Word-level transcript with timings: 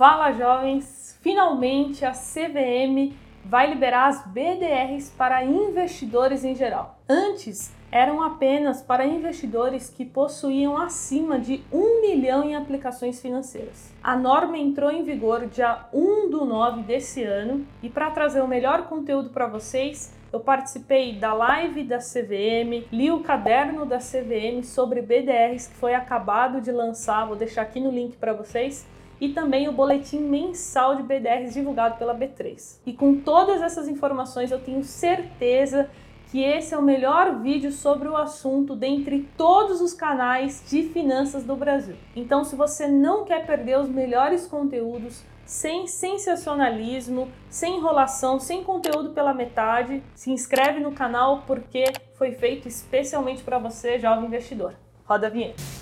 Fala 0.00 0.32
jovens, 0.32 1.18
finalmente 1.20 2.06
a 2.06 2.12
CVM 2.12 3.12
vai 3.44 3.68
liberar 3.68 4.06
as 4.06 4.26
BDRs 4.26 5.10
para 5.10 5.44
investidores 5.44 6.42
em 6.42 6.54
geral. 6.54 6.98
Antes 7.06 7.70
eram 7.92 8.22
apenas 8.22 8.80
para 8.80 9.04
investidores 9.04 9.90
que 9.90 10.06
possuíam 10.06 10.78
acima 10.78 11.38
de 11.38 11.62
1 11.70 12.00
milhão 12.00 12.42
em 12.42 12.56
aplicações 12.56 13.20
financeiras. 13.20 13.92
A 14.02 14.16
norma 14.16 14.56
entrou 14.56 14.90
em 14.90 15.04
vigor 15.04 15.44
dia 15.44 15.84
1 15.92 16.30
do 16.30 16.46
9 16.46 16.80
desse 16.84 17.22
ano 17.22 17.66
e 17.82 17.90
para 17.90 18.10
trazer 18.10 18.40
o 18.40 18.48
melhor 18.48 18.86
conteúdo 18.88 19.28
para 19.28 19.48
vocês, 19.48 20.14
eu 20.32 20.40
participei 20.40 21.12
da 21.12 21.34
live 21.34 21.84
da 21.84 21.98
CVM, 21.98 22.86
li 22.90 23.10
o 23.10 23.20
caderno 23.20 23.84
da 23.84 23.98
CVM 23.98 24.64
sobre 24.64 25.02
BDRs 25.02 25.66
que 25.68 25.74
foi 25.74 25.92
acabado 25.92 26.58
de 26.58 26.72
lançar, 26.72 27.26
vou 27.26 27.36
deixar 27.36 27.60
aqui 27.60 27.80
no 27.80 27.90
link 27.90 28.16
para 28.16 28.32
vocês 28.32 28.88
e 29.20 29.28
também 29.30 29.68
o 29.68 29.72
boletim 29.72 30.20
mensal 30.20 30.96
de 30.96 31.02
BDRs 31.02 31.52
divulgado 31.52 31.96
pela 31.96 32.14
B3. 32.14 32.78
E 32.86 32.92
com 32.92 33.16
todas 33.16 33.60
essas 33.60 33.86
informações, 33.88 34.50
eu 34.50 34.58
tenho 34.58 34.82
certeza 34.82 35.90
que 36.30 36.42
esse 36.42 36.72
é 36.72 36.78
o 36.78 36.82
melhor 36.82 37.40
vídeo 37.40 37.72
sobre 37.72 38.08
o 38.08 38.16
assunto 38.16 38.76
dentre 38.76 39.28
todos 39.36 39.80
os 39.80 39.92
canais 39.92 40.62
de 40.68 40.84
finanças 40.84 41.42
do 41.42 41.56
Brasil. 41.56 41.96
Então, 42.14 42.44
se 42.44 42.54
você 42.54 42.86
não 42.86 43.24
quer 43.24 43.44
perder 43.44 43.78
os 43.78 43.88
melhores 43.88 44.46
conteúdos, 44.46 45.24
sem 45.44 45.88
sensacionalismo, 45.88 47.28
sem 47.48 47.78
enrolação, 47.78 48.38
sem 48.38 48.62
conteúdo 48.62 49.10
pela 49.10 49.34
metade, 49.34 50.00
se 50.14 50.30
inscreve 50.30 50.78
no 50.78 50.92
canal 50.92 51.42
porque 51.44 51.84
foi 52.14 52.30
feito 52.30 52.68
especialmente 52.68 53.42
para 53.42 53.58
você, 53.58 53.98
jovem 53.98 54.26
investidor. 54.26 54.74
Roda 55.04 55.26
a 55.26 55.30
vinheta. 55.30 55.79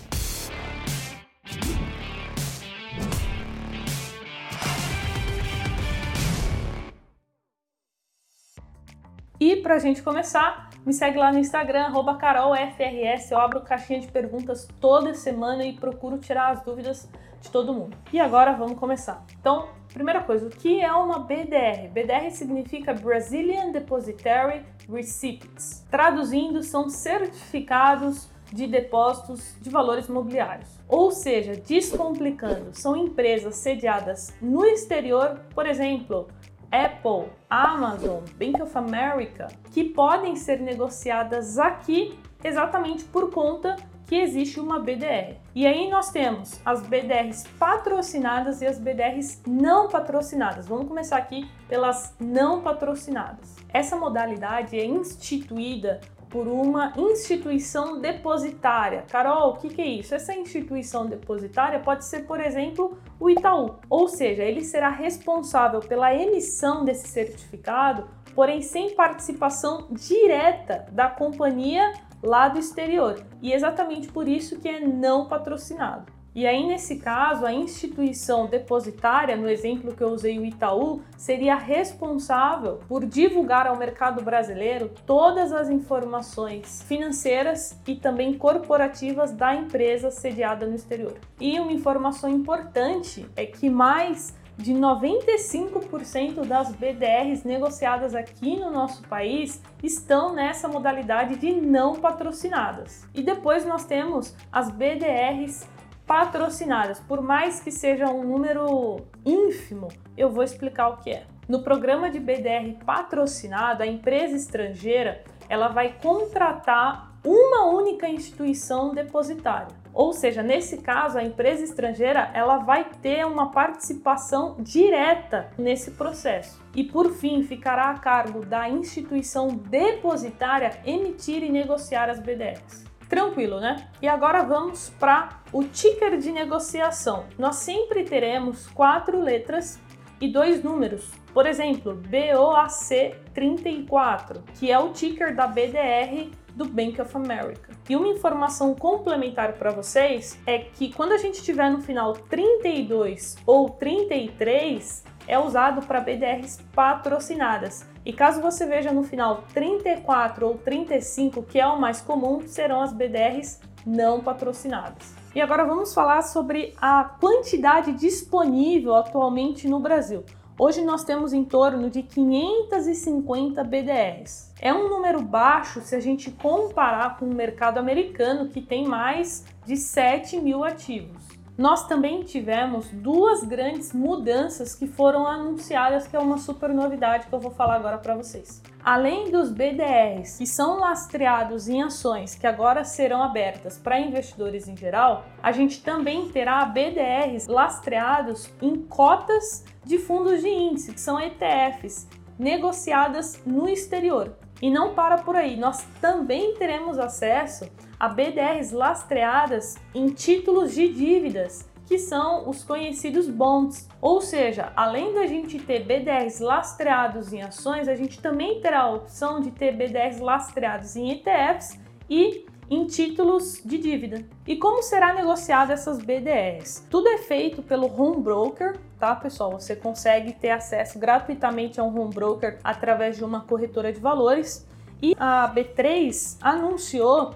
Para 9.58 9.74
a 9.74 9.78
gente 9.78 10.02
começar, 10.02 10.70
me 10.84 10.92
segue 10.92 11.18
lá 11.18 11.32
no 11.32 11.38
Instagram, 11.38 11.92
carolfrs. 12.18 13.30
Eu 13.30 13.38
abro 13.38 13.60
caixinha 13.60 14.00
de 14.00 14.08
perguntas 14.08 14.66
toda 14.80 15.14
semana 15.14 15.64
e 15.64 15.72
procuro 15.72 16.18
tirar 16.18 16.50
as 16.50 16.62
dúvidas 16.62 17.08
de 17.40 17.50
todo 17.50 17.72
mundo. 17.72 17.96
E 18.12 18.18
agora 18.18 18.52
vamos 18.52 18.78
começar. 18.78 19.24
Então, 19.40 19.68
primeira 19.92 20.22
coisa, 20.22 20.46
o 20.46 20.50
que 20.50 20.80
é 20.80 20.92
uma 20.92 21.20
BDR? 21.20 21.88
BDR 21.92 22.30
significa 22.30 22.94
Brazilian 22.94 23.70
Depositary 23.70 24.64
Receipts. 24.90 25.84
Traduzindo, 25.90 26.62
são 26.62 26.88
certificados 26.88 28.28
de 28.52 28.66
depósitos 28.66 29.54
de 29.60 29.70
valores 29.70 30.08
imobiliários. 30.08 30.68
Ou 30.88 31.10
seja, 31.10 31.54
descomplicando, 31.54 32.70
são 32.72 32.96
empresas 32.96 33.56
sediadas 33.56 34.34
no 34.40 34.64
exterior, 34.64 35.40
por 35.54 35.66
exemplo, 35.66 36.28
Apple, 36.70 37.30
Amazon, 37.48 38.22
Bank 38.38 38.60
of 38.62 38.76
America, 38.76 39.48
que 39.72 39.84
podem 39.84 40.36
ser 40.36 40.60
negociadas 40.60 41.58
aqui 41.58 42.18
exatamente 42.42 43.04
por 43.04 43.30
conta 43.30 43.76
que 44.06 44.16
existe 44.16 44.58
uma 44.58 44.78
BDR. 44.78 45.36
E 45.54 45.66
aí 45.66 45.90
nós 45.90 46.10
temos 46.10 46.58
as 46.64 46.80
BDRs 46.80 47.44
patrocinadas 47.58 48.62
e 48.62 48.66
as 48.66 48.78
BDRs 48.78 49.42
não 49.46 49.88
patrocinadas. 49.88 50.66
Vamos 50.66 50.88
começar 50.88 51.18
aqui 51.18 51.48
pelas 51.68 52.16
não 52.18 52.62
patrocinadas. 52.62 53.54
Essa 53.68 53.96
modalidade 53.96 54.78
é 54.78 54.84
instituída 54.84 56.00
por 56.30 56.46
uma 56.46 56.92
instituição 56.96 58.00
depositária. 58.00 59.04
Carol, 59.10 59.50
o 59.50 59.56
que, 59.56 59.68
que, 59.68 59.80
é 59.80 59.86
isso? 59.86 60.14
Essa 60.14 60.34
instituição 60.34 61.06
depositária 61.06 61.78
pode 61.80 62.04
ser, 62.04 62.26
por 62.26 62.40
exemplo, 62.40 62.98
o 63.20 63.28
Itaú, 63.28 63.76
ou 63.90 64.08
seja, 64.08 64.44
ele 64.44 64.62
será 64.62 64.88
responsável 64.90 65.80
pela 65.80 66.14
emissão 66.14 66.84
desse 66.84 67.08
certificado, 67.08 68.08
porém 68.34 68.62
sem 68.62 68.94
participação 68.94 69.88
direta 69.90 70.86
da 70.92 71.08
companhia 71.08 71.92
lá 72.22 72.48
do 72.48 72.58
exterior. 72.58 73.24
E 73.42 73.52
exatamente 73.52 74.08
por 74.08 74.28
isso 74.28 74.60
que 74.60 74.68
é 74.68 74.80
não 74.80 75.26
patrocinado. 75.26 76.17
E 76.34 76.46
aí, 76.46 76.66
nesse 76.66 76.96
caso, 76.96 77.44
a 77.44 77.52
instituição 77.52 78.46
depositária, 78.46 79.36
no 79.36 79.48
exemplo 79.48 79.94
que 79.94 80.02
eu 80.02 80.08
usei 80.08 80.38
o 80.38 80.44
Itaú, 80.44 81.00
seria 81.16 81.56
responsável 81.56 82.80
por 82.86 83.04
divulgar 83.04 83.66
ao 83.66 83.76
mercado 83.76 84.22
brasileiro 84.22 84.90
todas 85.06 85.52
as 85.52 85.68
informações 85.68 86.82
financeiras 86.82 87.78
e 87.86 87.96
também 87.96 88.34
corporativas 88.34 89.32
da 89.32 89.54
empresa 89.54 90.10
sediada 90.10 90.66
no 90.66 90.74
exterior. 90.74 91.14
E 91.40 91.58
uma 91.58 91.72
informação 91.72 92.30
importante 92.30 93.26
é 93.34 93.46
que 93.46 93.68
mais 93.68 94.36
de 94.58 94.74
95% 94.74 96.44
das 96.44 96.72
BDRs 96.72 97.44
negociadas 97.44 98.12
aqui 98.12 98.56
no 98.56 98.70
nosso 98.70 99.02
país 99.04 99.62
estão 99.82 100.34
nessa 100.34 100.66
modalidade 100.66 101.36
de 101.36 101.52
não 101.52 101.94
patrocinadas. 101.94 103.06
E 103.14 103.22
depois 103.22 103.64
nós 103.64 103.84
temos 103.84 104.34
as 104.50 104.68
BDRs 104.68 105.64
patrocinadas. 106.08 106.98
Por 106.98 107.22
mais 107.22 107.60
que 107.60 107.70
seja 107.70 108.06
um 108.06 108.24
número 108.24 109.06
ínfimo, 109.24 109.88
eu 110.16 110.30
vou 110.30 110.42
explicar 110.42 110.88
o 110.88 110.96
que 110.96 111.10
é. 111.10 111.26
No 111.46 111.62
programa 111.62 112.10
de 112.10 112.18
BDR 112.18 112.82
patrocinado, 112.84 113.82
a 113.82 113.86
empresa 113.86 114.34
estrangeira 114.34 115.22
ela 115.48 115.68
vai 115.68 115.94
contratar 116.02 117.12
uma 117.24 117.66
única 117.66 118.08
instituição 118.08 118.94
depositária. 118.94 119.76
Ou 119.92 120.12
seja, 120.12 120.42
nesse 120.42 120.78
caso, 120.78 121.18
a 121.18 121.24
empresa 121.24 121.64
estrangeira 121.64 122.30
ela 122.32 122.58
vai 122.58 122.84
ter 123.02 123.26
uma 123.26 123.50
participação 123.50 124.56
direta 124.60 125.50
nesse 125.58 125.90
processo. 125.92 126.62
E 126.74 126.84
por 126.84 127.10
fim, 127.12 127.42
ficará 127.42 127.90
a 127.90 127.98
cargo 127.98 128.44
da 128.44 128.68
instituição 128.68 129.48
depositária 129.48 130.80
emitir 130.86 131.42
e 131.42 131.50
negociar 131.50 132.08
as 132.08 132.20
BDRs. 132.20 132.88
Tranquilo, 133.08 133.58
né? 133.58 133.88
E 134.02 134.08
agora 134.08 134.42
vamos 134.42 134.90
para 134.98 135.40
o 135.52 135.64
ticker 135.64 136.18
de 136.18 136.30
negociação. 136.30 137.24
Nós 137.38 137.56
sempre 137.56 138.04
teremos 138.04 138.66
quatro 138.68 139.18
letras 139.20 139.80
e 140.20 140.30
dois 140.30 140.62
números. 140.62 141.10
Por 141.32 141.46
exemplo, 141.46 141.98
BOAC34, 142.10 144.42
que 144.58 144.70
é 144.70 144.78
o 144.78 144.90
ticker 144.90 145.34
da 145.34 145.46
BDR 145.46 146.30
do 146.54 146.66
Bank 146.66 147.00
of 147.00 147.16
America. 147.16 147.72
E 147.88 147.96
uma 147.96 148.08
informação 148.08 148.74
complementar 148.74 149.54
para 149.54 149.70
vocês 149.70 150.38
é 150.44 150.58
que 150.58 150.92
quando 150.92 151.12
a 151.12 151.16
gente 151.16 151.42
tiver 151.42 151.70
no 151.70 151.80
final 151.80 152.12
32 152.12 153.38
ou 153.46 153.70
33, 153.70 155.02
é 155.28 155.38
usado 155.38 155.86
para 155.86 156.00
BDRs 156.00 156.58
patrocinadas. 156.74 157.86
E 158.04 158.12
caso 158.12 158.40
você 158.40 158.66
veja 158.66 158.90
no 158.90 159.04
final 159.04 159.44
34 159.52 160.46
ou 160.46 160.56
35, 160.56 161.42
que 161.42 161.60
é 161.60 161.66
o 161.66 161.78
mais 161.78 162.00
comum, 162.00 162.40
serão 162.46 162.80
as 162.80 162.92
BDRs 162.92 163.60
não 163.86 164.20
patrocinadas. 164.20 165.14
E 165.34 165.40
agora 165.40 165.66
vamos 165.66 165.92
falar 165.92 166.22
sobre 166.22 166.74
a 166.80 167.04
quantidade 167.04 167.92
disponível 167.92 168.96
atualmente 168.96 169.68
no 169.68 169.78
Brasil. 169.78 170.24
Hoje 170.58 170.82
nós 170.82 171.04
temos 171.04 171.32
em 171.32 171.44
torno 171.44 171.88
de 171.88 172.02
550 172.02 173.62
BDRs. 173.62 174.52
É 174.60 174.72
um 174.74 174.88
número 174.88 175.22
baixo 175.22 175.80
se 175.82 175.94
a 175.94 176.00
gente 176.00 176.32
comparar 176.32 177.16
com 177.16 177.26
o 177.26 177.34
mercado 177.34 177.78
americano, 177.78 178.48
que 178.48 178.60
tem 178.60 178.84
mais 178.84 179.44
de 179.64 179.76
7 179.76 180.40
mil 180.40 180.64
ativos 180.64 181.37
nós 181.58 181.88
também 181.88 182.22
tivemos 182.22 182.88
duas 182.88 183.42
grandes 183.42 183.92
mudanças 183.92 184.76
que 184.76 184.86
foram 184.86 185.26
anunciadas, 185.26 186.06
que 186.06 186.14
é 186.14 186.18
uma 186.20 186.38
super 186.38 186.68
novidade 186.68 187.26
que 187.26 187.34
eu 187.34 187.40
vou 187.40 187.50
falar 187.50 187.74
agora 187.74 187.98
para 187.98 188.14
vocês. 188.14 188.62
Além 188.80 189.32
dos 189.32 189.50
BDRs, 189.50 190.38
que 190.38 190.46
são 190.46 190.78
lastreados 190.78 191.68
em 191.68 191.82
ações 191.82 192.36
que 192.36 192.46
agora 192.46 192.84
serão 192.84 193.20
abertas 193.24 193.76
para 193.76 193.98
investidores 193.98 194.68
em 194.68 194.76
geral, 194.76 195.24
a 195.42 195.50
gente 195.50 195.82
também 195.82 196.28
terá 196.28 196.64
BDRs 196.64 197.48
lastreados 197.48 198.48
em 198.62 198.76
cotas 198.82 199.64
de 199.84 199.98
fundos 199.98 200.40
de 200.40 200.48
índice, 200.48 200.92
que 200.92 201.00
são 201.00 201.18
ETFs, 201.20 202.06
negociadas 202.38 203.42
no 203.44 203.68
exterior. 203.68 204.36
E 204.60 204.70
não 204.70 204.94
para 204.94 205.18
por 205.18 205.36
aí, 205.36 205.56
nós 205.56 205.86
também 206.00 206.54
teremos 206.54 206.98
acesso 206.98 207.68
a 207.98 208.08
BDRs 208.08 208.72
lastreadas 208.72 209.76
em 209.94 210.08
títulos 210.08 210.74
de 210.74 210.88
dívidas, 210.88 211.68
que 211.86 211.98
são 211.98 212.48
os 212.48 212.62
conhecidos 212.62 213.28
bonds. 213.28 213.88
Ou 214.00 214.20
seja, 214.20 214.72
além 214.76 215.14
da 215.14 215.26
gente 215.26 215.58
ter 215.58 215.84
BDRs 215.84 216.40
lastreados 216.40 217.32
em 217.32 217.42
ações, 217.42 217.88
a 217.88 217.94
gente 217.94 218.20
também 218.20 218.60
terá 218.60 218.80
a 218.80 218.92
opção 218.92 219.40
de 219.40 219.50
ter 219.50 219.72
BDRs 219.72 220.20
lastreados 220.20 220.96
em 220.96 221.12
ETFs 221.12 221.78
e 222.10 222.46
em 222.70 222.86
títulos 222.86 223.62
de 223.64 223.78
dívida. 223.78 224.24
E 224.46 224.56
como 224.56 224.82
será 224.82 225.14
negociada 225.14 225.72
essas 225.72 225.98
BDRs? 225.98 226.86
Tudo 226.90 227.08
é 227.08 227.18
feito 227.18 227.62
pelo 227.62 227.86
home 227.86 228.22
broker, 228.22 228.78
tá, 228.98 229.14
pessoal? 229.14 229.52
Você 229.52 229.76
consegue 229.76 230.32
ter 230.32 230.50
acesso 230.50 230.98
gratuitamente 230.98 231.80
a 231.80 231.84
um 231.84 231.98
home 231.98 232.12
broker 232.12 232.58
através 232.62 233.16
de 233.16 233.24
uma 233.24 233.40
corretora 233.42 233.92
de 233.92 234.00
valores. 234.00 234.66
E 235.00 235.14
a 235.18 235.50
B3 235.54 236.36
anunciou 236.40 237.34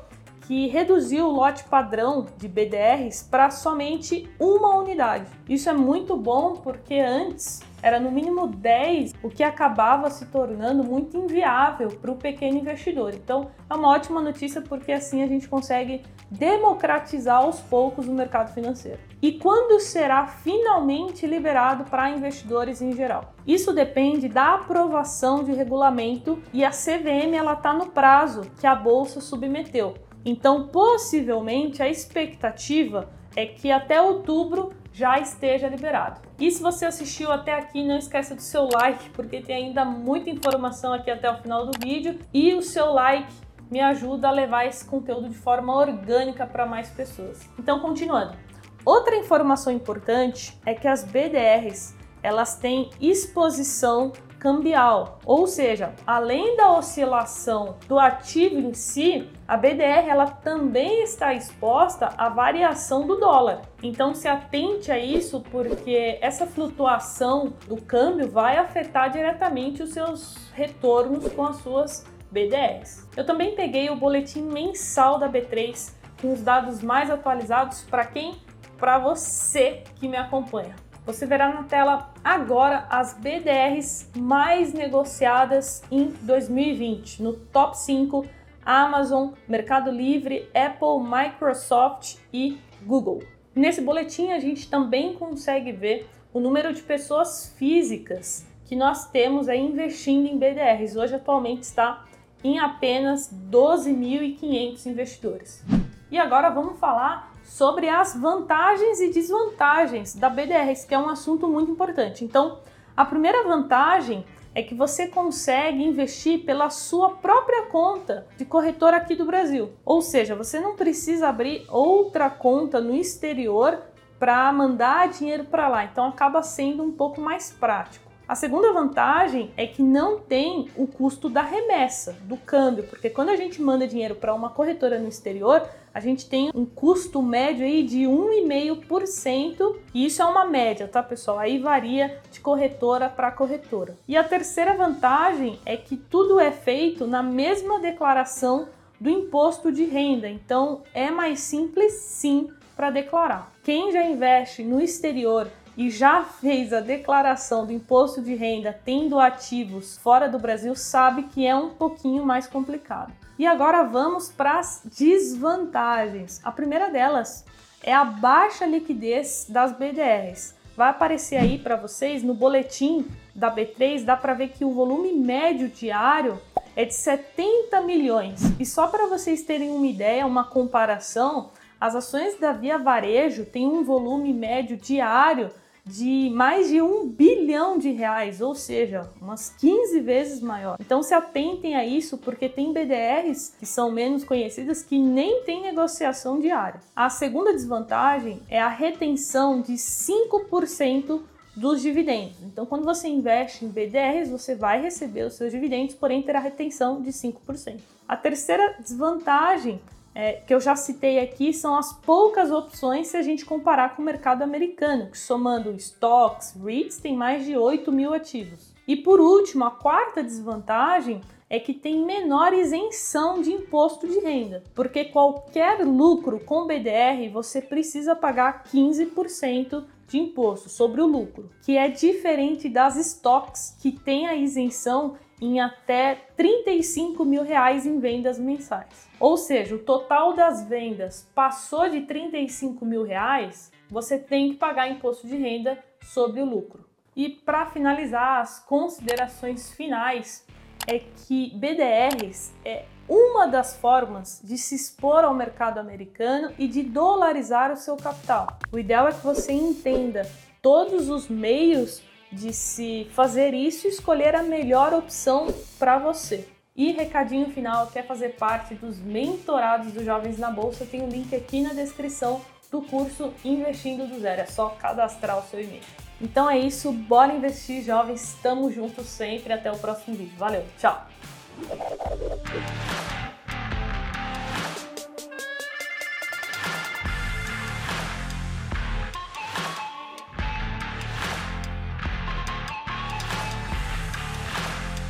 que 0.52 0.66
reduziu 0.66 1.28
o 1.28 1.30
lote 1.30 1.64
padrão 1.64 2.26
de 2.36 2.46
BDRs 2.46 3.22
para 3.22 3.50
somente 3.50 4.28
uma 4.38 4.76
unidade. 4.76 5.24
Isso 5.48 5.70
é 5.70 5.72
muito 5.72 6.14
bom 6.14 6.56
porque 6.56 6.96
antes 6.96 7.62
era 7.80 7.98
no 7.98 8.12
mínimo 8.12 8.46
10, 8.46 9.14
o 9.22 9.30
que 9.30 9.42
acabava 9.42 10.10
se 10.10 10.26
tornando 10.26 10.84
muito 10.84 11.16
inviável 11.16 11.88
para 11.88 12.10
o 12.10 12.16
pequeno 12.16 12.58
investidor. 12.58 13.14
Então, 13.14 13.50
é 13.68 13.74
uma 13.74 13.88
ótima 13.88 14.20
notícia 14.20 14.60
porque 14.60 14.92
assim 14.92 15.22
a 15.22 15.26
gente 15.26 15.48
consegue 15.48 16.02
democratizar 16.30 17.38
aos 17.38 17.58
poucos 17.60 18.06
o 18.06 18.12
mercado 18.12 18.52
financeiro. 18.52 18.98
E 19.22 19.32
quando 19.32 19.80
será 19.80 20.26
finalmente 20.26 21.26
liberado 21.26 21.84
para 21.84 22.10
investidores 22.10 22.82
em 22.82 22.92
geral? 22.92 23.32
Isso 23.46 23.72
depende 23.72 24.28
da 24.28 24.56
aprovação 24.56 25.44
de 25.44 25.52
regulamento 25.52 26.38
e 26.52 26.62
a 26.62 26.70
CVM 26.70 27.34
ela 27.34 27.54
está 27.54 27.72
no 27.72 27.86
prazo 27.86 28.42
que 28.60 28.66
a 28.66 28.74
bolsa 28.74 29.18
submeteu. 29.18 29.94
Então, 30.24 30.68
possivelmente 30.68 31.82
a 31.82 31.88
expectativa 31.88 33.10
é 33.34 33.46
que 33.46 33.70
até 33.70 34.00
outubro 34.00 34.72
já 34.92 35.18
esteja 35.18 35.68
liberado. 35.68 36.20
E 36.38 36.50
se 36.50 36.62
você 36.62 36.84
assistiu 36.84 37.32
até 37.32 37.54
aqui, 37.54 37.82
não 37.82 37.96
esqueça 37.96 38.34
do 38.34 38.42
seu 38.42 38.68
like, 38.68 39.10
porque 39.10 39.40
tem 39.40 39.66
ainda 39.66 39.84
muita 39.84 40.28
informação 40.28 40.92
aqui 40.92 41.10
até 41.10 41.30
o 41.30 41.38
final 41.38 41.66
do 41.66 41.78
vídeo. 41.78 42.18
E 42.32 42.54
o 42.54 42.62
seu 42.62 42.92
like 42.92 43.32
me 43.70 43.80
ajuda 43.80 44.28
a 44.28 44.30
levar 44.30 44.66
esse 44.66 44.84
conteúdo 44.84 45.30
de 45.30 45.34
forma 45.34 45.74
orgânica 45.74 46.46
para 46.46 46.66
mais 46.66 46.90
pessoas. 46.90 47.48
Então, 47.58 47.80
continuando. 47.80 48.36
Outra 48.84 49.16
informação 49.16 49.72
importante 49.72 50.58
é 50.66 50.74
que 50.74 50.86
as 50.86 51.04
BDRs 51.04 51.96
elas 52.22 52.56
têm 52.56 52.90
exposição 53.00 54.12
cambial, 54.42 55.20
ou 55.24 55.46
seja, 55.46 55.94
além 56.04 56.56
da 56.56 56.76
oscilação 56.76 57.76
do 57.86 57.96
ativo 57.96 58.58
em 58.58 58.74
si, 58.74 59.30
a 59.46 59.56
BDR 59.56 60.08
ela 60.08 60.26
também 60.26 61.04
está 61.04 61.32
exposta 61.32 62.12
à 62.18 62.28
variação 62.28 63.06
do 63.06 63.20
dólar. 63.20 63.62
Então 63.80 64.12
se 64.12 64.26
atente 64.26 64.90
a 64.90 64.98
isso 64.98 65.44
porque 65.48 66.18
essa 66.20 66.44
flutuação 66.44 67.52
do 67.68 67.80
câmbio 67.80 68.28
vai 68.28 68.56
afetar 68.56 69.12
diretamente 69.12 69.80
os 69.80 69.90
seus 69.90 70.50
retornos 70.52 71.32
com 71.32 71.46
as 71.46 71.58
suas 71.58 72.04
BDRs. 72.28 73.08
Eu 73.16 73.24
também 73.24 73.54
peguei 73.54 73.90
o 73.90 73.96
boletim 73.96 74.42
mensal 74.42 75.20
da 75.20 75.28
B3 75.28 75.92
com 76.20 76.32
os 76.32 76.42
dados 76.42 76.82
mais 76.82 77.08
atualizados 77.10 77.82
para 77.82 78.06
quem? 78.06 78.34
Para 78.76 78.98
você 78.98 79.84
que 80.00 80.08
me 80.08 80.16
acompanha. 80.16 80.74
Você 81.04 81.26
verá 81.26 81.48
na 81.48 81.64
tela 81.64 82.12
agora 82.22 82.86
as 82.88 83.14
BDRs 83.14 84.08
mais 84.16 84.72
negociadas 84.72 85.82
em 85.90 86.14
2020, 86.22 87.22
no 87.22 87.32
top 87.32 87.76
5 87.76 88.24
Amazon, 88.64 89.30
Mercado 89.48 89.90
Livre, 89.90 90.48
Apple, 90.54 91.02
Microsoft 91.02 92.18
e 92.32 92.56
Google. 92.86 93.24
Nesse 93.52 93.80
boletim 93.80 94.30
a 94.30 94.38
gente 94.38 94.70
também 94.70 95.14
consegue 95.14 95.72
ver 95.72 96.08
o 96.32 96.38
número 96.38 96.72
de 96.72 96.82
pessoas 96.82 97.52
físicas 97.58 98.46
que 98.64 98.76
nós 98.76 99.10
temos 99.10 99.48
aí 99.48 99.60
investindo 99.60 100.26
em 100.26 100.38
BDRs. 100.38 100.94
Hoje 100.94 101.16
atualmente 101.16 101.64
está 101.64 102.04
em 102.44 102.60
apenas 102.60 103.28
12.500 103.50 104.86
investidores. 104.86 105.64
E 106.10 106.18
agora 106.18 106.48
vamos 106.48 106.78
falar 106.78 107.31
sobre 107.52 107.86
as 107.86 108.16
vantagens 108.16 108.98
e 108.98 109.10
desvantagens 109.10 110.14
da 110.14 110.30
BDRs, 110.30 110.86
que 110.86 110.94
é 110.94 110.98
um 110.98 111.10
assunto 111.10 111.46
muito 111.46 111.70
importante. 111.70 112.24
Então, 112.24 112.60
a 112.96 113.04
primeira 113.04 113.44
vantagem 113.44 114.24
é 114.54 114.62
que 114.62 114.74
você 114.74 115.06
consegue 115.08 115.84
investir 115.84 116.46
pela 116.46 116.70
sua 116.70 117.10
própria 117.10 117.66
conta 117.66 118.26
de 118.38 118.46
corretor 118.46 118.94
aqui 118.94 119.14
do 119.14 119.26
Brasil. 119.26 119.74
Ou 119.84 120.00
seja, 120.00 120.34
você 120.34 120.60
não 120.60 120.76
precisa 120.76 121.28
abrir 121.28 121.66
outra 121.68 122.30
conta 122.30 122.80
no 122.80 122.94
exterior 122.94 123.82
para 124.18 124.50
mandar 124.50 125.10
dinheiro 125.10 125.44
para 125.44 125.68
lá. 125.68 125.84
Então 125.84 126.06
acaba 126.06 126.42
sendo 126.42 126.82
um 126.82 126.92
pouco 126.92 127.20
mais 127.20 127.50
prático. 127.50 128.11
A 128.32 128.34
segunda 128.34 128.72
vantagem 128.72 129.52
é 129.58 129.66
que 129.66 129.82
não 129.82 130.18
tem 130.18 130.70
o 130.74 130.86
custo 130.86 131.28
da 131.28 131.42
remessa, 131.42 132.16
do 132.22 132.38
câmbio, 132.38 132.84
porque 132.84 133.10
quando 133.10 133.28
a 133.28 133.36
gente 133.36 133.60
manda 133.60 133.86
dinheiro 133.86 134.14
para 134.14 134.34
uma 134.34 134.48
corretora 134.48 134.98
no 134.98 135.06
exterior, 135.06 135.68
a 135.92 136.00
gente 136.00 136.26
tem 136.30 136.50
um 136.54 136.64
custo 136.64 137.20
médio 137.20 137.66
aí 137.66 137.82
de 137.82 138.04
1,5%, 138.04 139.76
e 139.92 140.06
isso 140.06 140.22
é 140.22 140.24
uma 140.24 140.46
média, 140.46 140.88
tá, 140.88 141.02
pessoal? 141.02 141.38
Aí 141.38 141.58
varia 141.58 142.22
de 142.30 142.40
corretora 142.40 143.10
para 143.10 143.30
corretora. 143.30 143.98
E 144.08 144.16
a 144.16 144.24
terceira 144.24 144.78
vantagem 144.78 145.60
é 145.66 145.76
que 145.76 145.98
tudo 145.98 146.40
é 146.40 146.50
feito 146.50 147.06
na 147.06 147.22
mesma 147.22 147.80
declaração 147.80 148.66
do 148.98 149.10
imposto 149.10 149.70
de 149.70 149.84
renda, 149.84 150.26
então 150.26 150.80
é 150.94 151.10
mais 151.10 151.40
simples 151.40 151.92
sim 152.00 152.48
para 152.74 152.88
declarar. 152.88 153.52
Quem 153.62 153.92
já 153.92 154.02
investe 154.02 154.64
no 154.64 154.80
exterior 154.80 155.48
e 155.76 155.90
já 155.90 156.24
fez 156.24 156.72
a 156.72 156.80
declaração 156.80 157.66
do 157.66 157.72
imposto 157.72 158.20
de 158.20 158.34
renda 158.34 158.78
tendo 158.84 159.18
ativos 159.18 159.96
fora 159.98 160.28
do 160.28 160.38
Brasil 160.38 160.74
sabe 160.74 161.24
que 161.24 161.46
é 161.46 161.54
um 161.54 161.70
pouquinho 161.70 162.24
mais 162.24 162.46
complicado. 162.46 163.12
E 163.38 163.46
agora 163.46 163.82
vamos 163.82 164.28
para 164.28 164.58
as 164.58 164.82
desvantagens. 164.84 166.40
A 166.44 166.52
primeira 166.52 166.90
delas 166.90 167.44
é 167.82 167.92
a 167.92 168.04
baixa 168.04 168.66
liquidez 168.66 169.46
das 169.48 169.72
BDRs. 169.72 170.54
Vai 170.76 170.90
aparecer 170.90 171.36
aí 171.36 171.58
para 171.58 171.76
vocês 171.76 172.22
no 172.22 172.34
boletim 172.34 173.06
da 173.34 173.54
B3, 173.54 174.04
dá 174.04 174.16
para 174.16 174.34
ver 174.34 174.48
que 174.48 174.64
o 174.64 174.70
volume 174.70 175.12
médio 175.12 175.68
diário 175.68 176.40
é 176.74 176.84
de 176.84 176.94
70 176.94 177.80
milhões. 177.82 178.40
E 178.58 178.64
só 178.64 178.86
para 178.86 179.06
vocês 179.06 179.42
terem 179.42 179.70
uma 179.70 179.86
ideia, 179.86 180.26
uma 180.26 180.44
comparação, 180.44 181.50
as 181.82 181.96
ações 181.96 182.38
da 182.38 182.52
Via 182.52 182.78
Varejo 182.78 183.44
têm 183.44 183.66
um 183.66 183.82
volume 183.82 184.32
médio 184.32 184.76
diário 184.76 185.50
de 185.84 186.30
mais 186.32 186.68
de 186.68 186.80
um 186.80 187.08
bilhão 187.08 187.76
de 187.76 187.90
reais, 187.90 188.40
ou 188.40 188.54
seja, 188.54 189.10
umas 189.20 189.48
15 189.58 189.98
vezes 189.98 190.40
maior. 190.40 190.76
Então 190.78 191.02
se 191.02 191.12
atentem 191.12 191.74
a 191.74 191.84
isso, 191.84 192.18
porque 192.18 192.48
tem 192.48 192.72
BDRs 192.72 193.56
que 193.58 193.66
são 193.66 193.90
menos 193.90 194.22
conhecidas 194.22 194.84
que 194.84 194.96
nem 194.96 195.42
tem 195.42 195.60
negociação 195.60 196.38
diária. 196.38 196.78
A 196.94 197.10
segunda 197.10 197.52
desvantagem 197.52 198.40
é 198.48 198.60
a 198.60 198.68
retenção 198.68 199.60
de 199.60 199.72
5% 199.72 201.20
dos 201.56 201.82
dividendos. 201.82 202.36
Então, 202.44 202.64
quando 202.64 202.84
você 202.84 203.08
investe 203.08 203.64
em 203.64 203.68
BDRs, 203.68 204.30
você 204.30 204.54
vai 204.54 204.80
receber 204.80 205.24
os 205.24 205.34
seus 205.34 205.50
dividendos, 205.50 205.96
porém 205.96 206.22
terá 206.22 206.38
retenção 206.38 207.02
de 207.02 207.10
5%. 207.10 207.80
A 208.06 208.16
terceira 208.16 208.76
desvantagem 208.78 209.80
é, 210.14 210.32
que 210.32 210.52
eu 210.52 210.60
já 210.60 210.76
citei 210.76 211.18
aqui 211.18 211.52
são 211.52 211.74
as 211.76 211.92
poucas 211.92 212.50
opções 212.50 213.08
se 213.08 213.16
a 213.16 213.22
gente 213.22 213.44
comparar 213.44 213.96
com 213.96 214.02
o 214.02 214.04
mercado 214.04 214.42
americano, 214.42 215.10
que 215.10 215.18
somando 215.18 215.74
stocks, 215.76 216.54
REITs, 216.62 216.98
tem 216.98 217.16
mais 217.16 217.44
de 217.44 217.56
8 217.56 217.90
mil 217.90 218.12
ativos. 218.12 218.72
E 218.86 218.96
por 218.96 219.20
último, 219.20 219.64
a 219.64 219.70
quarta 219.70 220.22
desvantagem 220.22 221.20
é 221.48 221.60
que 221.60 221.74
tem 221.74 222.04
menor 222.04 222.54
isenção 222.54 223.42
de 223.42 223.52
imposto 223.52 224.08
de 224.08 224.18
renda, 224.20 224.64
porque 224.74 225.04
qualquer 225.04 225.84
lucro 225.84 226.40
com 226.40 226.66
BDR 226.66 227.30
você 227.30 227.60
precisa 227.60 228.16
pagar 228.16 228.64
15% 228.64 229.84
de 230.08 230.18
imposto 230.18 230.68
sobre 230.68 231.00
o 231.00 231.06
lucro, 231.06 231.50
que 231.62 231.76
é 231.76 231.88
diferente 231.88 232.68
das 232.68 232.96
stocks 232.96 233.76
que 233.80 233.92
tem 233.92 234.26
a 234.26 234.34
isenção 234.34 235.16
em 235.42 235.60
até 235.60 236.14
35 236.36 237.24
mil 237.24 237.42
reais 237.42 237.84
em 237.84 237.98
vendas 237.98 238.38
mensais. 238.38 239.08
Ou 239.18 239.36
seja, 239.36 239.74
o 239.74 239.80
total 239.80 240.34
das 240.34 240.68
vendas 240.68 241.28
passou 241.34 241.90
de 241.90 242.02
35 242.02 242.86
mil 242.86 243.02
reais, 243.02 243.72
você 243.90 244.16
tem 244.16 244.50
que 244.50 244.56
pagar 244.56 244.88
imposto 244.88 245.26
de 245.26 245.36
renda 245.36 245.82
sobre 246.00 246.40
o 246.40 246.44
lucro. 246.44 246.84
E 247.16 247.28
para 247.28 247.66
finalizar, 247.66 248.40
as 248.40 248.60
considerações 248.60 249.72
finais 249.72 250.46
é 250.86 251.00
que 251.00 251.50
BDRs 251.56 252.54
é 252.64 252.84
uma 253.08 253.46
das 253.48 253.76
formas 253.76 254.40
de 254.44 254.56
se 254.56 254.76
expor 254.76 255.24
ao 255.24 255.34
mercado 255.34 255.78
americano 255.78 256.52
e 256.56 256.68
de 256.68 256.84
dolarizar 256.84 257.72
o 257.72 257.76
seu 257.76 257.96
capital. 257.96 258.46
O 258.70 258.78
ideal 258.78 259.08
é 259.08 259.12
que 259.12 259.24
você 259.24 259.52
entenda 259.52 260.22
todos 260.62 261.10
os 261.10 261.28
meios 261.28 262.00
de 262.32 262.52
se 262.52 263.06
fazer 263.12 263.54
isso 263.54 263.86
e 263.86 263.90
escolher 263.90 264.34
a 264.34 264.42
melhor 264.42 264.94
opção 264.94 265.52
para 265.78 265.98
você. 265.98 266.48
E 266.74 266.90
recadinho 266.92 267.50
final, 267.50 267.88
quer 267.88 268.06
fazer 268.06 268.30
parte 268.30 268.74
dos 268.74 268.98
mentorados 268.98 269.92
dos 269.92 270.04
Jovens 270.04 270.38
na 270.38 270.50
Bolsa? 270.50 270.86
Tem 270.86 271.02
o 271.02 271.04
um 271.04 271.08
link 271.08 271.34
aqui 271.34 271.60
na 271.60 271.74
descrição 271.74 272.40
do 272.70 272.80
curso 272.80 273.34
Investindo 273.44 274.06
do 274.06 274.18
Zero. 274.18 274.40
É 274.40 274.46
só 274.46 274.70
cadastrar 274.70 275.38
o 275.38 275.42
seu 275.42 275.62
e-mail. 275.62 275.82
Então 276.20 276.48
é 276.48 276.58
isso, 276.58 276.90
bora 276.90 277.32
investir, 277.32 277.82
jovens. 277.82 278.22
Estamos 278.22 278.74
juntos 278.74 279.06
sempre. 279.06 279.52
Até 279.52 279.70
o 279.70 279.76
próximo 279.76 280.16
vídeo. 280.16 280.32
Valeu, 280.38 280.64
tchau! 280.78 281.06